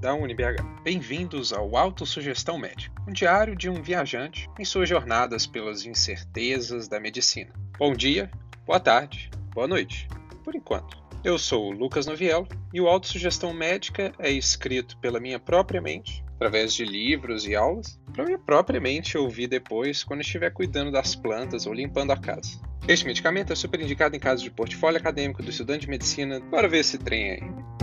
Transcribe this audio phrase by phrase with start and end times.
[0.00, 0.62] da UniBH.
[0.84, 7.00] Bem-vindos ao Autossugestão Médica, um diário de um viajante em suas jornadas pelas incertezas da
[7.00, 7.52] medicina.
[7.76, 8.30] Bom dia,
[8.64, 10.08] boa tarde, boa noite,
[10.44, 10.96] por enquanto.
[11.24, 16.24] Eu sou o Lucas Noviello e o Autossugestão Médica é escrito pela minha própria mente,
[16.36, 21.16] através de livros e aulas, para minha própria mente ouvir depois quando estiver cuidando das
[21.16, 22.60] plantas ou limpando a casa.
[22.86, 26.38] Este medicamento é super indicado em casos de portfólio acadêmico do estudante de medicina.
[26.38, 27.77] Bora ver esse trem aí.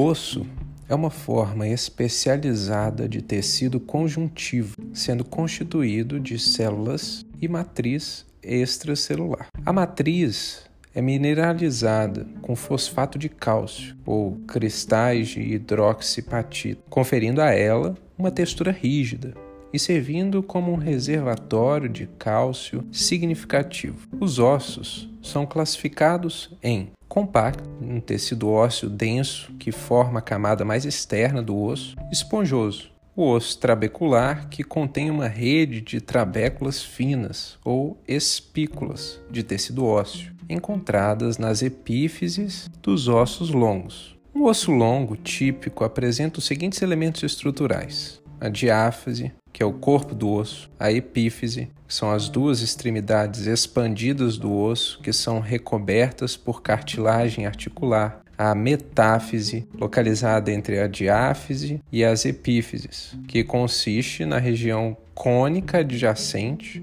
[0.00, 0.46] O osso
[0.88, 9.48] é uma forma especializada de tecido conjuntivo, sendo constituído de células e matriz extracelular.
[9.66, 10.64] A matriz
[10.94, 18.70] é mineralizada com fosfato de cálcio ou cristais de hidroxipatita, conferindo a ela uma textura
[18.70, 19.34] rígida
[19.70, 24.08] e servindo como um reservatório de cálcio significativo.
[24.18, 30.84] Os ossos são classificados em compacto, um tecido ósseo denso que forma a camada mais
[30.84, 38.00] externa do osso, esponjoso, o osso trabecular, que contém uma rede de trabéculas finas ou
[38.06, 44.16] espículas de tecido ósseo, encontradas nas epífises dos ossos longos.
[44.32, 50.14] Um osso longo típico apresenta os seguintes elementos estruturais: a diáfise, que é o corpo
[50.14, 56.36] do osso, a epífise, que são as duas extremidades expandidas do osso que são recobertas
[56.36, 64.38] por cartilagem articular, a metáfise, localizada entre a diáfise e as epífises, que consiste na
[64.38, 66.82] região cônica adjacente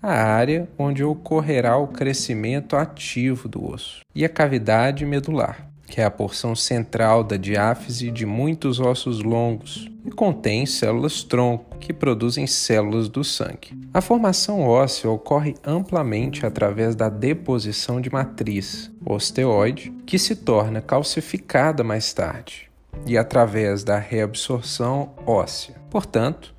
[0.00, 6.04] à área onde ocorrerá o crescimento ativo do osso, e a cavidade medular, que é
[6.04, 13.08] a porção central da diáfise de muitos ossos longos e contém células-tronco, que produzem células
[13.08, 13.78] do sangue.
[13.92, 21.84] A formação óssea ocorre amplamente através da deposição de matriz osteoide, que se torna calcificada
[21.84, 22.70] mais tarde,
[23.06, 25.74] e através da reabsorção óssea.
[25.90, 26.54] Portanto,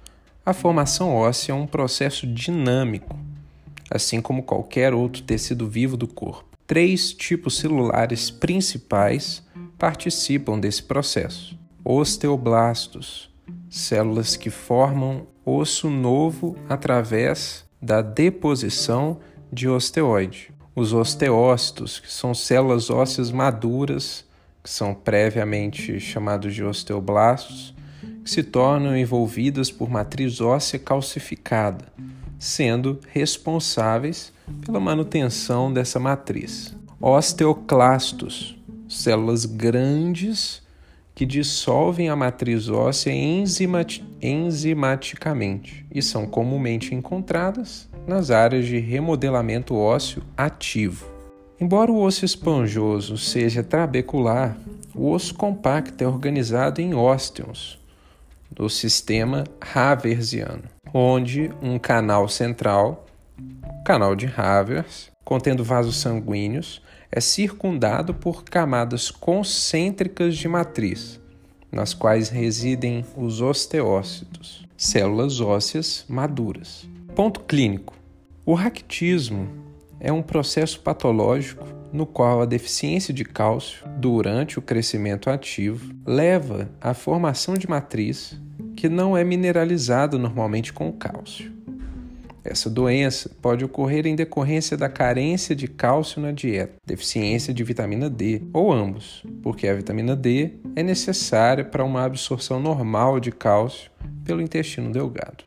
[0.46, 3.18] a formação óssea é um processo dinâmico,
[3.90, 6.54] assim como qualquer outro tecido vivo do corpo.
[6.68, 9.44] Três tipos celulares principais
[9.78, 13.30] participam desse processo: osteoblastos,
[13.70, 19.20] células que formam osso novo através da deposição
[19.53, 20.52] de osteoide.
[20.76, 24.26] Os osteócitos, que são células ósseas maduras,
[24.64, 27.76] que são previamente chamados de osteoblastos,
[28.24, 31.86] que se tornam envolvidas por matriz óssea calcificada,
[32.40, 34.31] sendo responsáveis
[34.66, 36.75] pela manutenção dessa matriz.
[37.00, 38.57] Osteoclastos,
[38.88, 40.63] células grandes
[41.13, 43.12] que dissolvem a matriz óssea
[44.22, 51.06] enzimaticamente e são comumente encontradas nas áreas de remodelamento ósseo ativo.
[51.59, 54.57] Embora o osso esponjoso seja trabecular,
[54.94, 57.79] o osso compacto é organizado em ósteons
[58.55, 59.43] do sistema
[59.73, 63.05] Haversiano, onde um canal central
[63.85, 71.21] canal de Havers, contendo vasos sanguíneos, é circundado por camadas concêntricas de matriz,
[71.71, 76.89] nas quais residem os osteócitos, células ósseas maduras.
[77.16, 77.93] Ponto clínico:
[78.43, 79.47] o raquitismo
[79.99, 86.69] é um processo patológico no qual a deficiência de cálcio durante o crescimento ativo leva
[86.81, 88.37] à formação de matriz
[88.75, 91.56] que não é mineralizada normalmente com cálcio.
[92.44, 98.08] Essa doença pode ocorrer em decorrência da carência de cálcio na dieta, deficiência de vitamina
[98.08, 103.90] D ou ambos, porque a vitamina D é necessária para uma absorção normal de cálcio
[104.24, 105.44] pelo intestino delgado.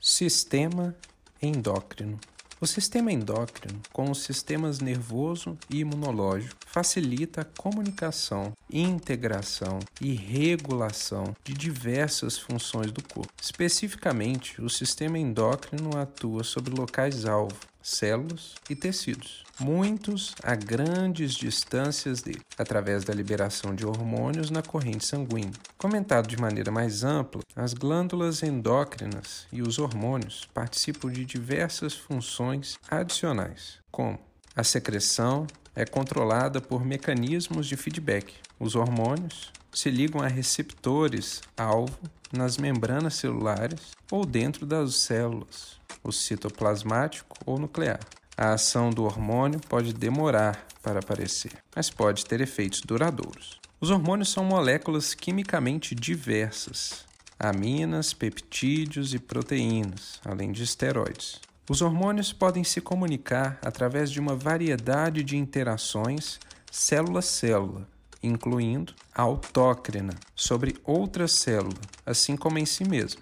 [0.00, 0.96] Sistema
[1.40, 2.18] endócrino.
[2.62, 11.34] O sistema endócrino, com os sistemas nervoso e imunológico, facilita a comunicação, integração e regulação
[11.42, 13.32] de diversas funções do corpo.
[13.42, 22.40] Especificamente, o sistema endócrino atua sobre locais-alvo, células e tecidos, muitos a grandes distâncias dele,
[22.56, 25.52] através da liberação de hormônios na corrente sanguínea.
[25.76, 32.78] Comentado de maneira mais ampla, as glândulas endócrinas e os hormônios participam de diversas funções
[32.90, 34.18] adicionais, como
[34.54, 38.34] a secreção é controlada por mecanismos de feedback.
[38.60, 41.98] Os hormônios se ligam a receptores alvo
[42.32, 48.00] nas membranas celulares ou dentro das células, o citoplasmático ou nuclear.
[48.36, 53.60] A ação do hormônio pode demorar para aparecer, mas pode ter efeitos duradouros.
[53.80, 57.04] Os hormônios são moléculas quimicamente diversas.
[57.38, 61.40] aminas, peptídeos e proteínas, além de esteroides.
[61.68, 66.38] Os hormônios podem se comunicar através de uma variedade de interações
[66.70, 67.88] célula-célula,
[68.22, 73.20] incluindo a autócrina sobre outra célula, assim como em si mesma,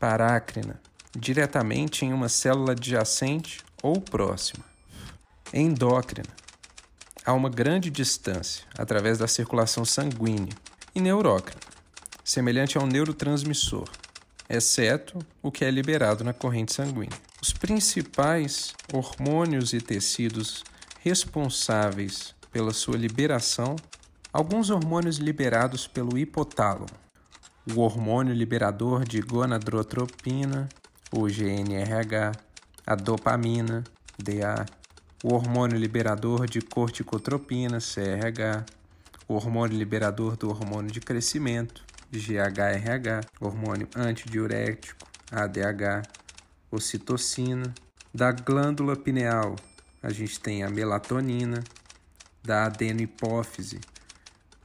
[0.00, 0.80] parácrina,
[1.16, 4.64] diretamente em uma célula adjacente ou próxima,
[5.52, 6.30] endócrina,
[7.24, 10.54] a uma grande distância, através da circulação sanguínea,
[10.94, 11.60] e neurócrina,
[12.24, 13.88] semelhante a um neurotransmissor,
[14.48, 17.18] exceto o que é liberado na corrente sanguínea.
[17.40, 20.64] Os principais hormônios e tecidos
[21.00, 23.76] responsáveis pela sua liberação,
[24.32, 26.86] alguns hormônios liberados pelo hipotálamo,
[27.76, 30.68] o hormônio liberador de gonadotropina,
[31.12, 32.32] o GNRH,
[32.86, 33.84] a dopamina,
[34.18, 34.64] DA,
[35.22, 38.64] o hormônio liberador de corticotropina, CRH,
[39.28, 46.02] o hormônio liberador do hormônio de crescimento, GHRH, hormônio antidiurético, ADH,
[46.70, 47.72] ocitocina.
[48.14, 49.56] Da glândula pineal,
[50.02, 51.62] a gente tem a melatonina.
[52.44, 53.78] Da adenohipófise,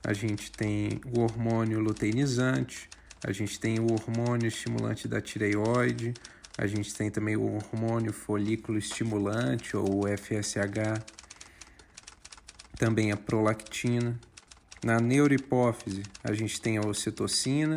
[0.08, 2.90] a gente tem o hormônio luteinizante,
[3.22, 6.14] a gente tem o hormônio estimulante da tireoide,
[6.58, 11.04] a gente tem também o hormônio folículo estimulante ou FSH,
[12.80, 14.18] também a prolactina.
[14.82, 17.76] Na neurohipófise, a gente tem a ocitocina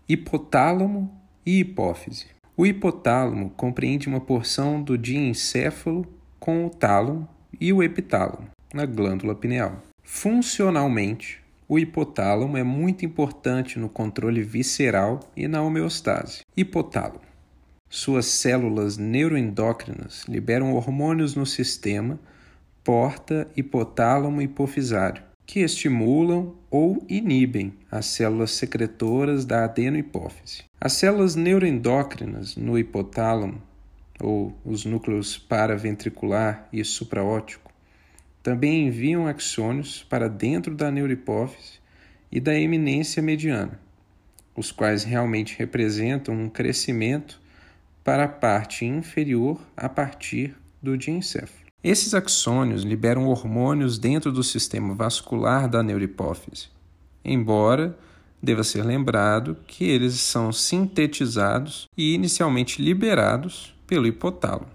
[0.09, 1.13] Hipotálamo
[1.45, 2.27] e hipófise.
[2.57, 6.07] O hipotálamo compreende uma porção do diencéfalo
[6.39, 7.29] com o tálamo
[7.61, 9.83] e o epitálamo, na glândula pineal.
[10.03, 16.41] Funcionalmente, o hipotálamo é muito importante no controle visceral e na homeostase.
[16.57, 17.28] Hipotálamo.
[17.91, 22.21] Suas células neuroendócrinas liberam hormônios no sistema
[22.85, 30.65] porta, hipotálamo e hipofisário, que estimulam ou inibem as células secretoras da adenohipófise.
[30.79, 33.63] As células neuroendócrinas no hipotálamo,
[34.21, 37.73] ou os núcleos paraventricular e supraótico,
[38.43, 41.79] também enviam axônios para dentro da neurohipófise
[42.31, 43.81] e da eminência mediana,
[44.55, 47.41] os quais realmente representam um crescimento
[48.09, 51.67] para a parte inferior a partir do diencéfalo.
[51.85, 56.69] Esses axônios liberam hormônios dentro do sistema vascular da neurohipófise,
[57.23, 57.99] embora
[58.43, 64.71] deva ser lembrado que eles são sintetizados e inicialmente liberados pelo hipotálamo.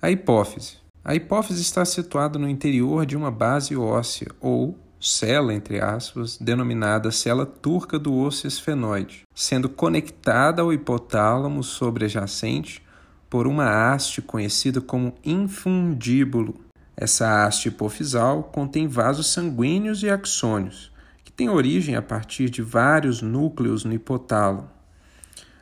[0.00, 0.76] A hipófise.
[1.04, 7.10] A hipófise está situada no interior de uma base óssea ou célula, entre aspas, denominada
[7.10, 12.82] célula turca do osso esfenoide, sendo conectada ao hipotálamo sobreadjacente
[13.30, 16.54] por uma haste conhecida como infundíbulo.
[16.96, 20.90] Essa haste hipofisal contém vasos sanguíneos e axônios,
[21.24, 24.68] que têm origem a partir de vários núcleos no hipotálamo.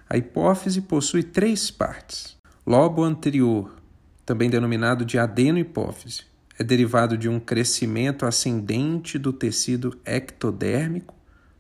[0.08, 2.36] A hipófise possui três partes.
[2.64, 3.76] Lobo anterior,
[4.24, 6.24] também denominado de adenohipófise,
[6.58, 11.14] é derivado de um crescimento ascendente do tecido ectodérmico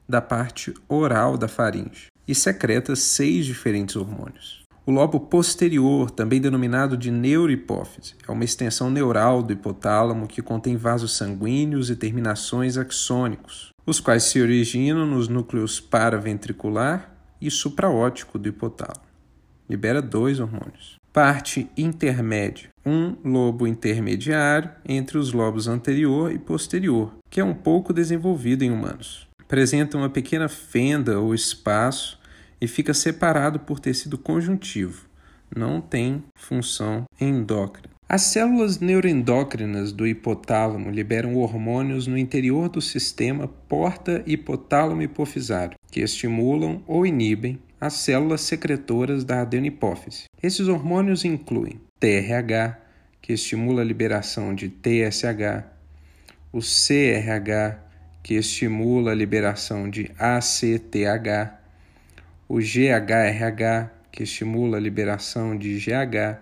[0.08, 4.64] da parte oral da faringe e secreta seis diferentes hormônios.
[4.84, 10.76] O lobo posterior, também denominado de neurohipófise, é uma extensão neural do hipotálamo que contém
[10.76, 18.48] vasos sanguíneos e terminações axônicos, os quais se originam nos núcleos paraventricular e supraótico do
[18.48, 19.04] hipotálamo.
[19.68, 20.94] Libera dois hormônios.
[21.16, 27.90] Parte intermédia, um lobo intermediário entre os lobos anterior e posterior, que é um pouco
[27.94, 29.26] desenvolvido em humanos.
[29.40, 32.20] Apresenta uma pequena fenda ou espaço
[32.60, 35.06] e fica separado por tecido conjuntivo.
[35.56, 37.88] Não tem função endócrina.
[38.06, 46.82] As células neuroendócrinas do hipotálamo liberam hormônios no interior do sistema porta-hipotálamo hipofisário, que estimulam
[46.86, 50.24] ou inibem as células secretoras da adenohipófise.
[50.42, 52.78] Esses hormônios incluem TRH,
[53.20, 55.64] que estimula a liberação de TSH,
[56.52, 57.78] o CRH,
[58.22, 61.52] que estimula a liberação de ACTH,
[62.48, 66.38] o GHRH, que estimula a liberação de GH,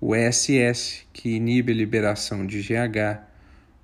[0.00, 3.20] o SS, que inibe a liberação de GH,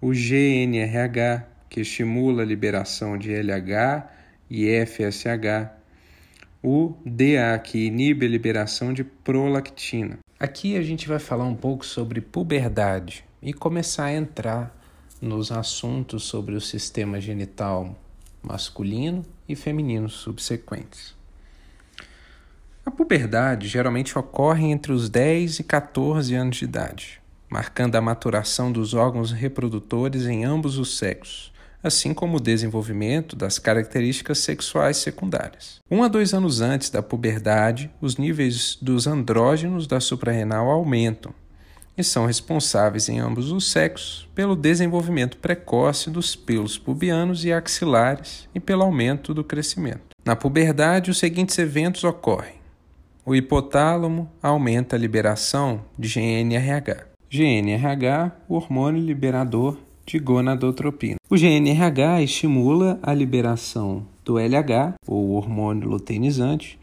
[0.00, 4.06] o GNRH, que estimula a liberação de LH
[4.50, 5.79] e FSH,
[6.62, 10.18] o DA, que inibe a liberação de prolactina.
[10.38, 14.76] Aqui a gente vai falar um pouco sobre puberdade e começar a entrar
[15.20, 17.94] nos assuntos sobre o sistema genital
[18.42, 21.14] masculino e feminino subsequentes.
[22.84, 28.72] A puberdade geralmente ocorre entre os 10 e 14 anos de idade, marcando a maturação
[28.72, 31.52] dos órgãos reprodutores em ambos os sexos,
[31.82, 35.80] assim como o desenvolvimento das características sexuais secundárias.
[35.90, 41.32] Um a dois anos antes da puberdade, os níveis dos andrógenos da suprarrenal aumentam,
[41.96, 48.48] e são responsáveis em ambos os sexos pelo desenvolvimento precoce dos pelos pubianos e axilares
[48.54, 50.10] e pelo aumento do crescimento.
[50.24, 52.54] Na puberdade, os seguintes eventos ocorrem:
[53.24, 57.06] o hipotálamo aumenta a liberação de GNRH.
[57.30, 59.76] GNRH, o hormônio liberador
[60.10, 61.16] de gonadotropina.
[61.30, 66.78] O GNRH estimula a liberação do LH, ou hormônio luteinizante,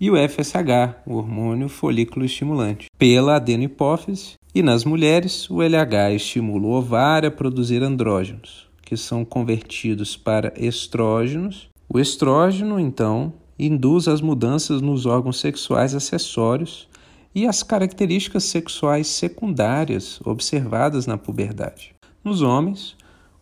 [0.00, 6.66] e o FSH, o hormônio folículo estimulante, pela adenohipófise e nas mulheres, o LH estimula
[6.66, 11.68] o ovário a produzir andrógenos, que são convertidos para estrógenos.
[11.88, 16.88] O estrógeno, então, induz as mudanças nos órgãos sexuais acessórios
[17.34, 21.93] e as características sexuais secundárias observadas na puberdade.
[22.24, 22.96] Nos homens,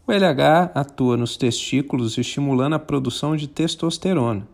[0.05, 4.49] o LH atua nos testículos estimulando a produção de testosterona,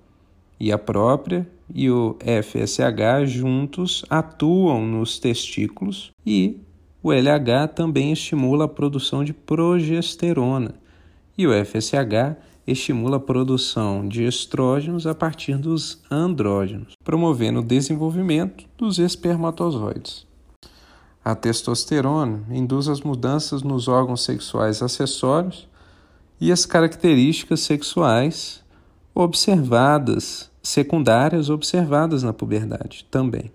[0.61, 6.61] e a própria e o FSH juntos atuam nos testículos e
[7.03, 10.75] o LH também estimula a produção de progesterona
[11.37, 18.67] e o FSH estimula a produção de estrógenos a partir dos andrógenos, promovendo o desenvolvimento
[18.77, 20.28] dos espermatozoides.
[21.25, 25.69] A testosterona induz as mudanças nos órgãos sexuais acessórios
[26.41, 28.63] e as características sexuais
[29.15, 33.51] observadas secundárias observadas na puberdade também.